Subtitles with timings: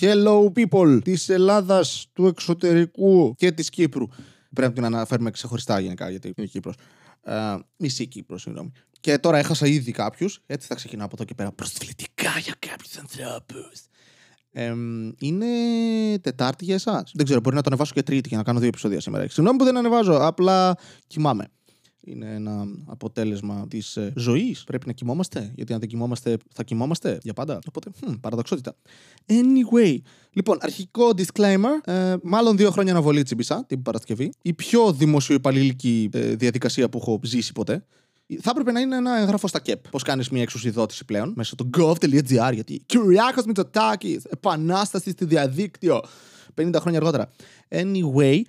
[0.00, 4.06] Hello people της Ελλάδας, του εξωτερικού και της Κύπρου.
[4.54, 6.74] Πρέπει να την αναφέρουμε ξεχωριστά γενικά γιατί είναι Κύπρος.
[7.26, 8.72] Uh, μισή Κύπρος, συγγνώμη.
[9.00, 10.42] Και τώρα έχασα ήδη κάποιους.
[10.46, 11.52] Έτσι θα ξεκινάω από εδώ και πέρα.
[11.52, 13.80] Προσβλητικά για κάποιους ανθρώπους.
[14.52, 14.74] Ε,
[15.18, 15.46] είναι
[16.20, 17.12] Τετάρτη για εσάς.
[17.14, 19.28] Δεν ξέρω, μπορεί να το ανεβάσω και Τρίτη για να κάνω δύο επεισόδια σήμερα.
[19.28, 20.76] Συγγνώμη που δεν ανεβάζω, απλά
[21.06, 21.50] κοιμάμαι.
[22.04, 24.64] Είναι ένα αποτέλεσμα της ε, ζωής.
[24.64, 27.58] Πρέπει να κοιμόμαστε, γιατί αν δεν κοιμόμαστε, θα κοιμόμαστε για πάντα.
[27.68, 28.76] Οπότε, hm, παραδοξότητα.
[29.26, 29.96] Anyway,
[30.32, 31.92] λοιπόν, αρχικό disclaimer.
[31.92, 34.32] Ε, μάλλον δύο χρόνια αναβολή τσιμπήσα την Παρασκευή.
[34.42, 37.84] Η πιο δημοσιοϊπαλληλική ε, διαδικασία που έχω ζήσει ποτέ.
[38.40, 39.88] Θα έπρεπε να είναι ένα εγγραφό στα ΚΕΠ.
[39.88, 42.50] Πώς κάνεις μια εξουσιοδότηση πλέον μέσα στο gov.gr.
[42.52, 46.00] Γιατί Κυριάκος Μητσοτάκης, επανάσταση στη διαδίκτυο.
[46.54, 47.30] 50 χρόνια αργότερα.
[47.68, 48.40] Anyway,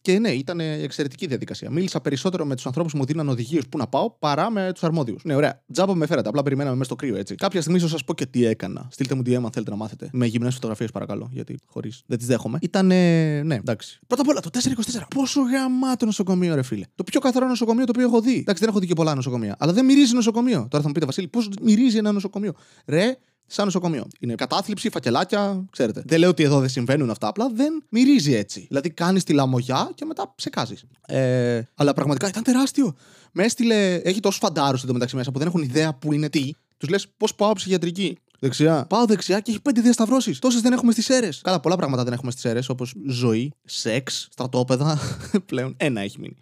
[0.00, 1.70] και ναι, ήταν εξαιρετική διαδικασία.
[1.70, 4.84] Μίλησα περισσότερο με τους ανθρώπους που μου δίναν οδηγίες που να πάω παρά με τους
[4.84, 5.24] αρμόδιους.
[5.24, 5.62] Ναι, ωραία.
[5.72, 6.28] Τζάμπα με φέρατε.
[6.28, 7.34] Απλά περιμέναμε μέσα στο κρύο, έτσι.
[7.34, 8.88] Κάποια στιγμή θα σας πω και τι έκανα.
[8.90, 10.08] Στείλτε μου DM αν θέλετε να μάθετε.
[10.12, 11.28] Με γυμνές φωτογραφίες, παρακαλώ.
[11.32, 12.02] Γιατί χωρίς.
[12.06, 12.58] Δεν τις δέχομαι.
[12.60, 12.86] Ήταν.
[12.86, 13.98] Ναι, εντάξει.
[14.06, 15.06] Πρώτα απ' όλα το 424.
[15.14, 16.84] Πόσο γαμάτο νοσοκομείο, ρε φίλε.
[16.94, 18.38] Το πιο καθαρό νοσοκομείο το οποίο έχω δει.
[18.38, 19.56] Εντάξει, δεν έχω δει και πολλά νοσοκομεία.
[19.58, 20.66] Αλλά δεν μυρίζει νοσοκομείο.
[20.70, 22.52] Τώρα θα μου πείτε, Βασίλη, πώς μυρίζει ένα νοσοκομείο.
[22.86, 23.16] Ρε,
[23.50, 24.06] σαν νοσοκομείο.
[24.20, 26.02] Είναι κατάθλιψη, φακελάκια, ξέρετε.
[26.06, 28.64] Δεν λέω ότι εδώ δεν συμβαίνουν αυτά, απλά δεν μυρίζει έτσι.
[28.68, 30.84] Δηλαδή κάνεις τη λαμογιά και μετά ψεκάζεις.
[31.06, 32.94] Ε, αλλά πραγματικά ήταν τεράστιο.
[33.32, 36.50] Με έστειλε, έχει τόσους φαντάρους μεταξύ μέσα που δεν έχουν ιδέα που είναι τι.
[36.76, 38.86] Τους λες πώς πάω ψυχιατρική; Δεξιά.
[38.88, 40.38] Πάω δεξιά και έχει πέντε διασταυρώσεις.
[40.38, 41.40] Τόσες δεν έχουμε στις αίρες.
[41.44, 44.98] Καλά, πολλά πράγματα δεν έχουμε στις αίρες, όπως ζωή, σεξ, στρατόπεδα.
[45.46, 46.36] Πλέον ένα έχει μείνει.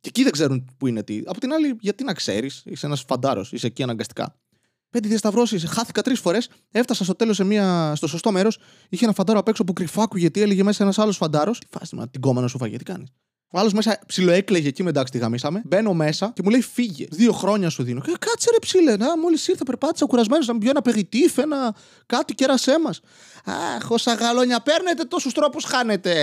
[0.00, 1.22] Και εκεί δεν ξέρουν που είναι τι.
[1.26, 4.36] Από την άλλη, γιατί να ξέρεις, είσαι ένας φαντάρος, είσαι εκεί αναγκαστικά.
[4.92, 5.66] Πέντε διασταυρώσει.
[5.66, 6.48] Χάθηκα τρεις φορές.
[6.70, 7.40] Έφτασα στο τέλος
[7.94, 8.58] στο σωστό μέρος.
[8.88, 11.58] Είχε ένα φαντάρο απ' έξω που κρυφάκου γιατί έλεγε μέσα ένας άλλος φαντάρος.
[11.58, 13.08] Τι φάση, μα την κόμμα σου φάγε, τι κάνεις;
[13.50, 15.62] Ο άλλος μέσα ψιλοέκλαιγε εκεί εντάξει τη γαμίσαμε.
[15.64, 17.06] Μπαίνω μέσα και μου λέει φύγε.
[17.10, 18.00] Δύο χρόνια σου δίνω.
[18.00, 18.96] Και κάτσε ρε ψιλε.
[18.96, 21.74] Να, μόλις ήρθα, περπάτησα κουρασμένος να μου πει ένα πεγητήφ, ένα
[22.06, 23.00] κάτι κέρασέ μας.
[23.44, 26.14] Αχ, όσα γαλόνια παίρνετε, τόσους τρόπους χάνετε.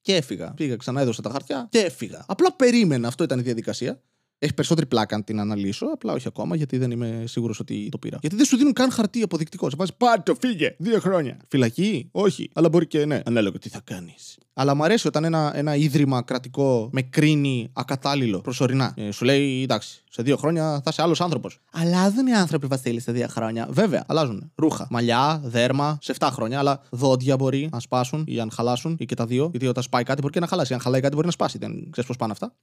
[0.00, 0.52] Και έφυγα.
[0.56, 2.24] Πήγα ξανά, έδωσα τα χαρτιά και έφυγα.
[2.28, 3.08] Απλά περίμενα.
[3.08, 4.00] Αυτό ήταν η διαδικασία.
[4.44, 7.98] Έχει περισσότερη πλάκα αν την αναλύσω, απλά όχι ακόμα γιατί δεν είμαι σίγουρος ότι το
[7.98, 8.18] πήρα.
[8.20, 9.70] Γιατί δεν σου δίνουν καν χαρτί αποδεικτικό.
[9.70, 11.36] Σε βάζεις το φύγε, δύο χρόνια.
[11.48, 13.22] Φυλακή, όχι, αλλά μπορεί και ναι.
[13.24, 14.38] Ανάλογα τι θα κάνεις.
[14.54, 18.94] Αλλά μου αρέσει όταν ένα, ένα ίδρυμα κρατικό με κρίνει ακατάλληλο προσωρινά.
[18.96, 21.60] Ε, σου λέει εντάξει, σε δύο χρόνια θα είσαι άλλος άνθρωπος.
[21.72, 23.66] Αλλάζουν οι άνθρωποι, Βασίλη, σε δύο χρόνια.
[23.70, 24.52] Βέβαια, αλλάζουν.
[24.54, 29.04] Ρούχα, μαλλιά, δέρμα, σε 7 χρόνια, αλλά δόντια μπορεί να σπάσουν ή αν χαλάσουν ή
[29.04, 29.48] και τα δύο.
[29.50, 30.74] Γιατί όταν σπάει κάτι μπορεί και να χαλάσει.
[30.74, 31.58] Αν χαλάει κάτι μπορεί να σπάσει.
[31.58, 32.54] Δεν ξέρεις πώς πάνε αυτά.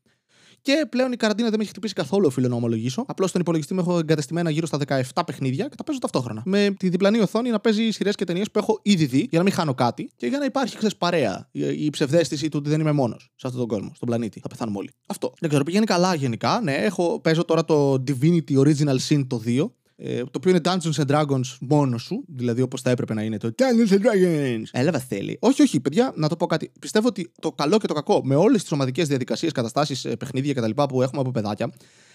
[0.62, 3.04] Και πλέον η καραντίνα δεν με έχει χτυπήσει καθόλου, οφείλω να ομολογήσω.
[3.08, 6.42] Απλώς στον υπολογιστή μου έχω εγκαταστημένα γύρω στα 17 παιχνίδια και τα παίζω ταυτόχρονα.
[6.46, 9.44] Με τη διπλανή οθόνη να παίζει σειρές και ταινίες που έχω ήδη δει για να
[9.44, 11.50] μην χάνω κάτι και για να υπάρχει ξέρεις, παρέα.
[11.52, 14.40] Η ψευδέστηση του ότι δεν είμαι μόνος σε αυτόν τον κόσμο, στον πλανήτη.
[14.40, 14.90] Θα πεθάνουμε όλοι.
[15.08, 15.34] Αυτό.
[15.40, 16.60] Δεν ξέρω, πηγαίνει καλά γενικά.
[16.64, 19.70] Ναι, έχω, παίζω τώρα το Divinity Original Sin το 2
[20.04, 23.38] ε, το οποίο είναι Dungeons and Dragons μόνο σου, δηλαδή όπως θα έπρεπε να είναι
[23.38, 24.64] το Dungeons and Dragons.
[24.72, 25.38] Έλα, θέλει.
[25.42, 26.72] Όχι, όχι, παιδιά, να το πω κάτι.
[26.80, 30.54] Πιστεύω ότι το καλό και το κακό με όλες τις ομαδικές διαδικασίες, καταστάσεις, ε, παιχνίδια
[30.54, 30.82] κτλ.
[30.90, 31.72] που έχουμε από παιδάκια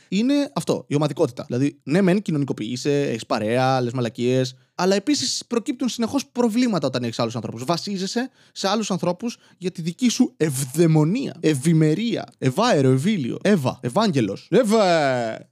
[0.09, 1.45] είναι αυτό, η ομαδικότητα.
[1.47, 7.19] Δηλαδή, ναι, μεν κοινωνικοποιείσαι, έχεις παρέα, λες μαλακίες, αλλά επίσης προκύπτουν συνεχώς προβλήματα όταν έχεις
[7.19, 7.65] άλλους ανθρώπους.
[7.65, 14.47] Βασίζεσαι σε άλλους ανθρώπους για τη δική σου ευδαιμονία, ευημερία, ευάερο, ευήλιο, Εύα, Ευάγγελος.
[14.51, 14.85] Εύα!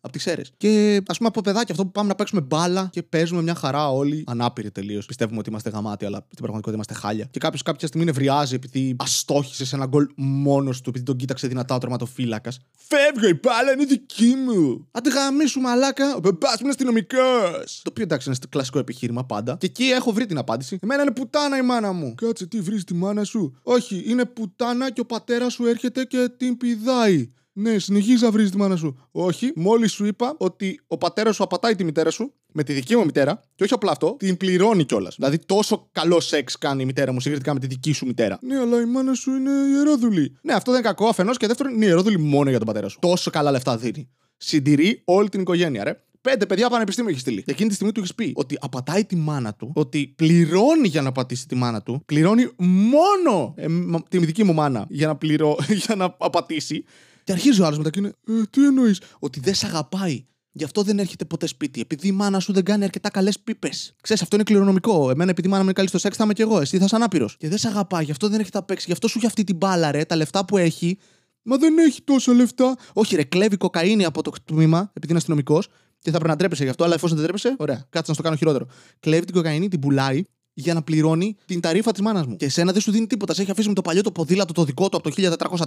[0.00, 0.52] Από τις αίρες.
[0.56, 3.90] Και ας πούμε από παιδάκι αυτό που πάμε να παίξουμε μπάλα και παίζουμε μια χαρά
[3.90, 5.06] όλοι ανάπηροι τελείως.
[5.06, 7.28] Πιστεύουμε ότι είμαστε γαμάτοι, αλλά στην πραγματικότητα είμαστε χάλια.
[7.30, 11.46] Και κάποιος κάποια στιγμή νευριάζει επειδή αστόχησε σε ένα γκολ μόνος του, επειδή τον κοίταξε
[11.46, 12.58] δυνατά ο τερματοφύλακας.
[12.76, 14.88] Φεύγω η μπάλα, είναι δική μου.
[14.90, 17.80] Αντιγαμίσου μαλάκα, ο μπεμπά μου είναι αστυνομικός.
[17.82, 19.56] Το οποίο εντάξει είναι στο κλασικό επιχείρημα πάντα.
[19.60, 20.78] Και εκεί έχω βρει την απάντηση.
[20.82, 22.14] Εμένα είναι πουτάνα η μάνα μου.
[22.14, 26.30] Κάτσε, τι βρεις τη μάνα σου; Όχι, είναι πουτάνα και ο πατέρας σου έρχεται και
[26.36, 27.28] την πηδάει.
[27.56, 29.08] Ναι, συνεχίζεις να βρεις τη μάνα σου.
[29.10, 32.96] Όχι, μόλις σου είπα ότι ο πατέρας σου απατάει τη μητέρα σου με τη δική
[32.96, 35.14] μου μητέρα, και όχι απλά αυτό, την πληρώνει κιόλας.
[35.14, 38.38] Δηλαδή, τόσο καλό σεξ κάνει η μητέρα μου συγκριτικά με τη δική σου μητέρα.
[38.42, 40.36] Ναι, αλλά η μάνα σου είναι ιερόδουλη.
[40.42, 42.98] Ναι, αυτό δεν είναι κακό αφενός και δεύτερον είναι ιερόδουλη μόνο για τον πατέρα σου.
[43.00, 44.08] Τόσο καλά λεφτά δίνει.
[44.36, 46.03] Συντηρεί όλη την οικογένεια, ρε.
[46.30, 47.42] Πέντε παιδιά πανεπιστήμιο έχει στείλει.
[47.42, 51.02] Και εκείνη τη στιγμή του έχεις πει ότι απατάει τη μάνα του, ότι πληρώνει για
[51.02, 53.66] να πατήσει τη μάνα του, πληρώνει μόνο ε,
[54.08, 55.56] τη δική μου μάνα για να, πληρώ,
[55.86, 56.84] για να απατήσει.
[57.24, 60.26] Και αρχίζει ο άλλος μετά και είναι, ε, τι εννοείς, ότι δεν σε αγαπάει.
[60.52, 61.80] Γι' αυτό δεν έρχεται ποτέ σπίτι.
[61.80, 63.94] Επειδή η μάνα σου δεν κάνει αρκετά καλές πίπες.
[64.00, 65.10] Ξέρεις, αυτό είναι κληρονομικό.
[65.10, 66.60] Εμένα, επειδή η μάνα μου είναι καλή στο σεξ, θα είμαι κι εγώ.
[66.60, 67.36] Εσύ θα είσαι ανάπηρος.
[67.36, 68.84] Και δεν σε αγαπάει, γι' αυτό δεν έρχεται να παίξει.
[68.86, 70.04] Γι' αυτό σου έχει αυτή την μπάλα, ρε.
[70.04, 70.98] Τα λεφτά που έχει.
[71.42, 72.76] Μα δεν έχει τόσα λεφτά.
[72.92, 75.68] Όχι, ρε, κλέβει κοκαίνη από το τμήμα, επειδή είναι αστυνομικός,
[76.04, 78.22] και θα πρέπει να τρέπεσαι γι' αυτό, αλλά εφόσον δεν τρέπεσαι, ωραία, κάτσε να στο
[78.22, 78.66] κάνω χειρότερο.
[79.00, 80.22] Κλέβει την κοκαίνη, την πουλάει
[80.54, 82.36] για να πληρώνει την ταρήφα της μάνας μου.
[82.36, 83.34] Και εσένα δεν σου δίνει τίποτα.
[83.34, 85.14] Σε έχει αφήσει με το παλιό το ποδήλατο το δικό του από το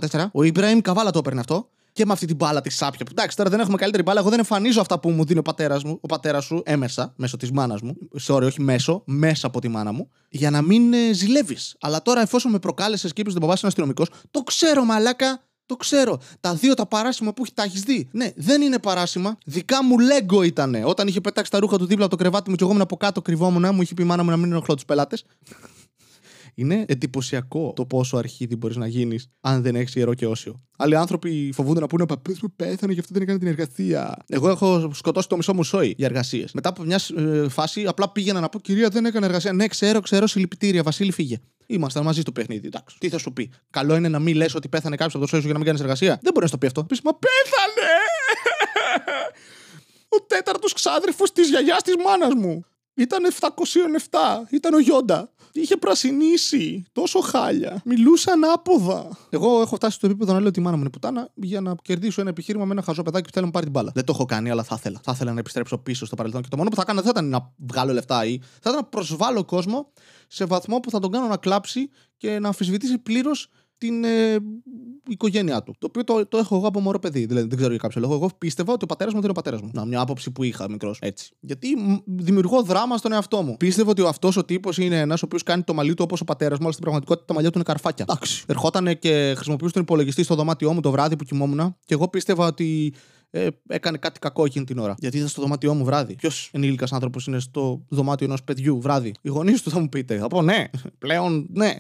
[0.10, 0.26] 1404.
[0.32, 1.70] Ο Ιμπραήμ Καβάλα το έπαιρνε αυτό.
[1.92, 3.06] Και με αυτή την μπάλα της σάπια.
[3.06, 4.20] Που εντάξει, τώρα δεν έχουμε καλύτερη μπάλα.
[4.20, 7.38] Εγώ δεν εμφανίζω αυτά που μου δίνει ο πατέρας μου, ο πατέρας σου έμεσα, μέσω
[7.38, 7.98] της μάνας μου.
[8.28, 10.10] Sorry, όχι μέσω, μέσα από τη μάνα μου.
[10.30, 11.76] Για να μην ε, ζηλεύεις.
[11.80, 15.47] Αλλά τώρα, εφόσον με προκάλεσες και είπες ότι ο παπά είναι αστυνομικός, το ξέρω, μαλάκα.
[15.68, 16.20] Το ξέρω.
[16.40, 18.08] Τα δύο τα παράσημα που έχει, τα έχεις δει.
[18.12, 19.38] Ναι, δεν είναι παράσημα.
[19.46, 20.76] Δικά μου λέγκο ήταν.
[20.84, 22.98] Όταν είχε πετάξει τα ρούχα του δίπλα από το κρεβάτι μου και εγώ ήμουν από
[22.98, 25.24] κάτω κρυβόμουν, μου είχε πει η μάνα μου να μην ενοχλώ τους πελάτες.
[26.60, 30.62] Είναι εντυπωσιακό το πόσο αρχίδι μπορείς να γίνεις αν δεν έχεις ιερό και όσιο.
[30.78, 34.18] Άλλοι άνθρωποι φοβούνται να πούνε Ο παππούς μου πέθανε γι' αυτό δεν έκανε την εργασία.
[34.28, 36.52] Εγώ έχω σκοτώσει το μισό μου σόι για εργασίες.
[36.54, 39.54] Μετά από μια ε, φάση απλά πήγαινα να πω Κυρία δεν έκανε εργασία.
[39.54, 40.84] Ναι, ξέρω, ξέρω, συλληπιτήρια.
[40.84, 41.40] Βασίλη φύγε.
[41.68, 42.68] Ήμασταν μαζί στο παιχνίδι.
[42.68, 42.98] Εντάξει.
[43.00, 45.40] Τι θα σου πει; Καλό είναι να μην λες ότι πέθανε κάποιος από το σόι
[45.40, 46.84] σου για να μην κάνεις εργασία; Δεν μπορείς να το πει αυτό.
[46.84, 47.92] Πεις, μα πέθανε!
[50.16, 52.66] Ο τέταρτος ξάδερφος της γιαγιάς της μάνας μου.
[52.94, 53.48] Ήταν 707.
[54.52, 55.32] Ήταν ο Γιόντα.
[55.52, 56.86] Είχε πρασινίσει.
[56.92, 57.82] Τόσο χάλια.
[57.86, 59.18] Μιλούσε ανάποδα.
[59.30, 61.76] Εγώ έχω φτάσει στο επίπεδο να λέω ότι η μάνα μου είναι πουτάνα για να
[61.82, 63.92] κερδίσω ένα επιχείρημα με ένα χαζό παιδάκι που θέλει να πάρει την μπάλα.
[63.94, 65.00] Δεν το έχω κάνει, αλλά θα ήθελα.
[65.04, 66.42] Θα ήθελα να επιστρέψω πίσω στο παρελθόν.
[66.42, 68.76] Και το μόνο που θα κάνω δεν θα ήταν να βγάλω λεφτά ή θα ήταν
[68.76, 69.92] να προσβάλλω κόσμο
[70.28, 74.38] σε βαθμό που θα τον κάνω να κλάψει και να αμφισβητήσει πλήρως την ε,
[75.08, 75.76] οικογένειά του.
[75.80, 77.26] Το οποίο το, το έχω εγώ από μωρό παιδί.
[77.26, 78.14] Δηλαδή δεν ξέρω για κάποιο λόγο.
[78.14, 79.72] Εγώ πίστευα ότι ο πατέρας μου δεν είναι ο πατέρας μου.
[79.74, 80.98] Να, μια άποψη που είχα μικρός.
[81.02, 81.32] Έτσι.
[81.40, 81.68] Γιατί
[82.06, 83.58] δημιουργώ δράμα στον εαυτό μου.
[83.58, 86.26] Πίστευα ότι αυτός ο τύπος είναι ένας ο οποίος κάνει το μαλλί του όπως ο
[86.26, 88.06] πατέρας μου, αλλά στην πραγματικότητα τα μαλλιά του είναι καρφάκια.
[88.10, 88.44] Εντάξει.
[88.48, 92.46] Ερχόταν και χρησιμοποιούσε τον υπολογιστή στο δωμάτιό μου το βράδυ που κοιμόμουν και εγώ πίστευα
[92.46, 92.94] ότι
[93.30, 94.96] ε, έκανε κάτι κακό εκείνη την ώρα.
[94.98, 96.16] Γιατί ήταν στο δωμάτιό μου βράδυ.
[96.16, 100.18] Ποιος ενήλικας άνθρωπος είναι στο δωμάτιο ενός παιδιού βράδυ; Οι γονείς του θα μου πείτε.
[100.18, 100.66] Θα πω ναι,
[101.00, 101.76] πλέον ναι.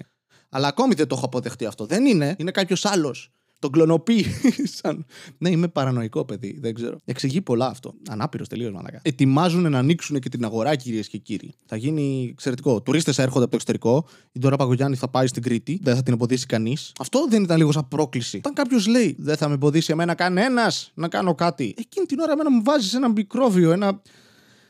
[0.49, 1.85] Αλλά ακόμη δεν το έχω αποδεχτεί αυτό.
[1.85, 2.35] Δεν είναι.
[2.37, 3.31] Είναι κάποιος άλλος.
[3.59, 5.05] Τον κλωνοποίησαν.
[5.37, 6.57] ναι, είμαι παρανοϊκό παιδί.
[6.61, 6.97] Δεν ξέρω.
[7.05, 7.93] Εξηγεί πολλά αυτό.
[8.09, 8.99] Ανάπηρος τελείως, μαλακά.
[9.03, 11.53] Ετοιμάζουν να ανοίξουν και την αγορά, κυρίες και κύριοι.
[11.65, 12.81] Θα γίνει εξαιρετικό.
[12.81, 14.07] Τουρίστες έρχονται από το εξωτερικό.
[14.31, 15.79] Η Ντόρα Παγκογιάννη θα πάει στην Κρήτη.
[15.83, 16.91] Δεν θα την εμποδίσει κανείς.
[16.99, 18.37] Αυτό δεν ήταν λίγο σαν πρόκληση.
[18.37, 21.73] Όταν κάποιος λέει Δεν θα με εμποδίσει εμένα κανένας να κάνω κάτι.
[21.77, 24.01] Εκείνη την ώρα εμένα μου βάζεις ένα μικρόβιο, ένα.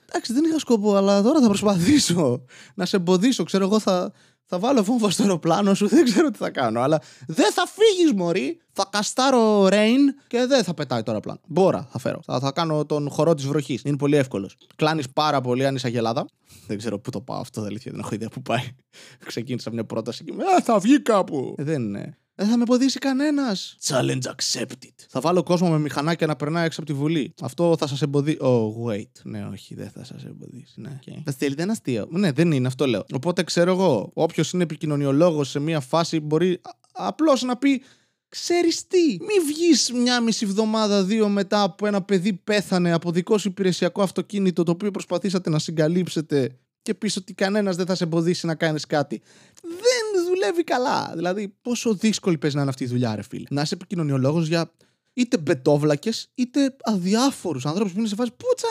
[0.09, 2.43] Εντάξει, δεν είχα σκοπό, αλλά τώρα θα προσπαθήσω
[2.75, 3.43] να σε εμποδίσω.
[3.43, 4.11] Ξέρω εγώ, θα,
[4.49, 6.81] θα βάλω βόμβα στο αεροπλάνο σου, δεν ξέρω τι θα κάνω.
[6.81, 8.59] Αλλά δεν θα φύγεις, Μωρή.
[8.71, 11.39] Θα καστάρω rain και δεν θα πετάει το αεροπλάνο.
[11.47, 12.19] Μπόρα θα φέρω.
[12.25, 13.81] Θα, θα κάνω τον χορό της βροχής.
[13.85, 14.57] Είναι πολύ εύκολος.
[14.75, 16.25] Κλάνεις πάρα πολύ αν είσαι αγελάδα.
[16.67, 17.91] Δεν ξέρω πού το πάω αυτό, δεν αλήθεια.
[17.91, 18.63] Δεν έχω ιδέα πού πάει.
[19.25, 20.43] Ξεκίνησα μια πρόταση και με.
[20.63, 21.55] θα βγει κάπου.
[21.57, 22.17] Ε, δεν είναι.
[22.39, 23.77] Δεν θα με εμποδίσει κανένας.
[23.83, 24.93] Challenge accepted.
[25.09, 27.33] Θα βάλω κόσμο με μηχανάκια να περνάει έξω από τη Βουλή.
[27.41, 28.37] Αυτό θα σας εμποδίσει.
[28.41, 29.11] Oh, wait.
[29.23, 30.81] Ναι, όχι, δεν θα σας εμποδίσει.
[30.81, 30.99] Ναι.
[31.05, 31.21] Okay.
[31.25, 32.07] Θα στείλετε ένα αστείο.
[32.09, 33.05] Ναι, δεν είναι, αυτό λέω.
[33.13, 36.61] Οπότε ξέρω εγώ, όποιος είναι επικοινωνιολόγος σε μια φάση μπορεί
[36.91, 37.81] απλώς να πει.
[38.29, 43.37] Ξέρεις τι, μη βγεις μια μισή εβδομάδα, δύο μετά από ένα παιδί πέθανε από δικό
[43.37, 48.03] σου υπηρεσιακό αυτοκίνητο το οποίο προσπαθήσατε να συγκαλύψετε και πεις ότι κανένας δεν θα σε
[48.03, 49.21] εμποδίσει να κάνεις κάτι.
[49.61, 49.96] Δεν
[50.27, 51.11] δουλεύει καλά.
[51.15, 53.47] Δηλαδή, πόσο δύσκολη παίζει να είναι αυτή η δουλειά, ρε φίλε.
[53.49, 54.71] Να είσαι επικοινωνιολόγος για
[55.13, 58.67] είτε μπετόβλακες είτε αδιάφορους ανθρώπους που είναι σε φάση Πούτσα,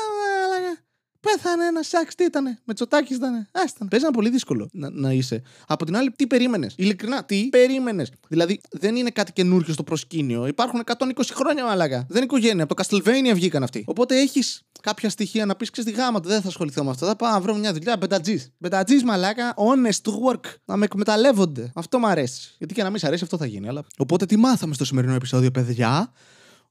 [1.35, 2.59] Πέθανε ένας σάξ, τι ήτανε.
[2.65, 3.49] Με τσοτάκι ήταν.
[3.53, 3.89] Άσταν.
[3.89, 5.43] Παίζει ένα πολύ δύσκολο να, να είσαι.
[5.67, 10.47] Από την άλλη, τι περίμενες; Ειλικρινά, τι περίμενες; Δηλαδή, δεν είναι κάτι καινούργιο στο προσκήνιο.
[10.47, 11.97] Υπάρχουν 120 χρόνια, μαλάκα.
[12.09, 12.65] Δεν είναι οικογένεια.
[12.65, 13.85] Από το Castlevania βγήκαν αυτοί.
[13.87, 16.29] Οπότε έχεις κάποια στοιχεία να πεις ξέρεις τη γάμα του.
[16.29, 17.07] Δεν θα ασχοληθώ με αυτό.
[17.07, 17.97] Θα πάω να βρω μια δουλειά.
[17.97, 18.51] Μπετατζής.
[18.59, 19.55] Μπετατζής, μαλάκα.
[19.57, 20.45] Honest work.
[20.65, 21.73] Να με εκμεταλλεύονται.
[21.75, 22.55] Αυτό μου αρέσει.
[22.59, 23.69] Γιατί και να μην σ' αρέσει, αυτό θα γίνει.
[23.69, 23.85] Αλλά...
[23.99, 26.13] Οπότε τι μάθαμε στο σημερινό επεισόδιο, παιδιά;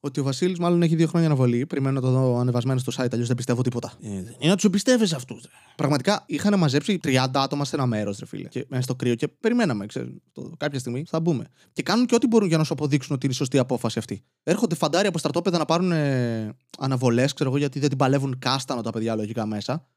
[0.05, 1.65] Ότι ο Βασίλης μάλλον έχει δύο χρόνια αναβολή.
[1.65, 3.93] Περιμένω να το δω ανεβασμένο στο site, αλλιώς δεν πιστεύω τίποτα.
[4.01, 5.45] Ε, δεν είναι να τους εμπιστεύει αυτούς.
[5.75, 8.47] Πραγματικά είχαν μαζέψει 30 άτομα σε ένα μέρος, ρε φίλε.
[8.47, 10.07] Και μέσα στο κρύο και περιμέναμε, ξέρω.
[10.33, 11.47] Το, κάποια στιγμή θα μπούμε.
[11.73, 14.23] Και κάνουν και ό,τι μπορούν για να σου αποδείξουν ότι είναι σωστή απόφαση αυτή.
[14.43, 18.81] Έρχονται φαντάρια από στρατόπεδα να πάρουν ε, αναβολές, ξέρω εγώ, γιατί δεν την παλεύουν κάστανο
[18.81, 19.87] τα παιδιά λογικά μέσα.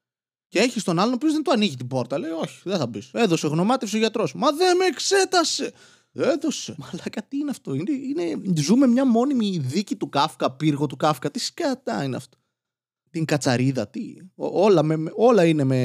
[0.48, 2.18] Και έχει τον άλλον ο οποίος δεν το ανοίγει την πόρτα.
[2.18, 3.10] Λέει, Όχι, δεν θα μπεις.
[3.12, 4.34] Έδωσε γνωμάτευση ο γιατρός.
[4.34, 5.72] Μα δεν με εξέτασε.
[6.12, 6.74] Έδωσε.
[6.78, 11.30] Μαλάκα, τι είναι αυτό; Είναι, είναι, ζούμε μια μόνιμη δίκη του Κάφκα, πύργο του Κάφκα.
[11.30, 12.38] Τι σκατά είναι αυτό;
[13.10, 15.76] Την κατσαρίδα, τι; Όλα, με, όλα είναι με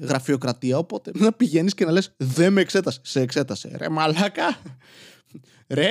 [0.00, 0.78] γραφειοκρατία.
[0.78, 3.00] Οπότε να πηγαίνεις και να λες: Δεν με εξέτασε.
[3.02, 3.76] Σε εξέτασε.
[3.76, 4.58] Ρε, μαλάκα.
[5.68, 5.90] Ρε,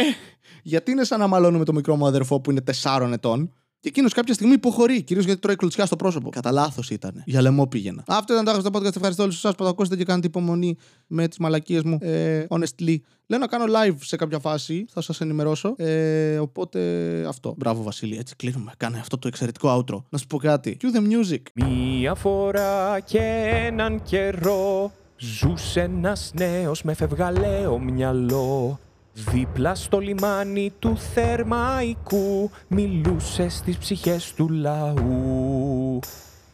[0.63, 3.53] γιατί είναι σαν να μαλώνω το μικρό μου αδερφό που είναι 4 ετών;
[3.85, 6.29] Και εκείνος κάποια στιγμή υποχωρεί, κυρίως γιατί τρώει κλωτσιά στο πρόσωπο.
[6.29, 7.23] Κατά λάθος ήταν.
[7.25, 8.03] Για λαιμό πήγαινα.
[8.07, 8.95] Αυτό ήταν το άγνωστο podcast.
[8.95, 10.77] Ευχαριστώ όλους εσάς που το ακούσατε και κάνετε υπομονή
[11.07, 11.97] με τις μαλακίες μου.
[12.01, 12.95] Ε, honestly.
[13.27, 14.85] Λέω να κάνω live σε κάποια φάση.
[14.89, 15.73] Θα σας ενημερώσω.
[15.77, 16.79] Ε, οπότε
[17.27, 17.53] αυτό.
[17.57, 18.17] Μπράβο, Βασίλη.
[18.17, 18.71] Έτσι κλείνουμε.
[18.77, 20.03] Κάνε αυτό το εξαιρετικό outro.
[20.09, 20.77] Να σου πω κάτι.
[20.81, 21.41] Cue the music.
[21.53, 23.21] Μία φορά και
[23.67, 24.91] έναν καιρό.
[25.17, 28.79] Ζούσε ένας νέος με φευγαλαίο μυαλό.
[29.17, 35.99] Δίπλα στο λιμάνι του Θερμαϊκού μιλούσες στις ψυχές του λαού.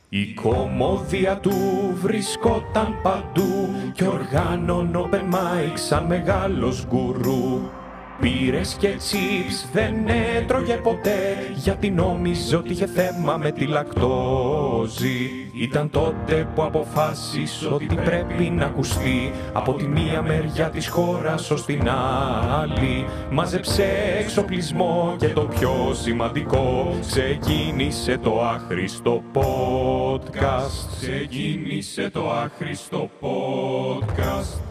[0.09, 1.51] Η κομμόδια του
[2.01, 7.61] βρισκόταν παντού και οργάνων open mic σαν μεγάλος γκουρού.
[8.21, 9.93] Πήρες και τσίπς δεν
[10.37, 15.29] έτρωγε ποτέ γιατί νόμιζε ότι είχε θέμα με τη λακτόζη.
[15.53, 21.65] Ήταν τότε που αποφάσισε ότι πρέπει να ακουστεί από τη μία μεριά της χώρας ως
[21.65, 23.05] την άλλη.
[23.31, 23.85] Μάζεψε
[24.19, 31.01] εξοπλισμό και το πιο σημαντικό ξεκίνησε το άχρηστο podcast.
[31.01, 34.70] Ξεκίνησε το άχρηστο podcast.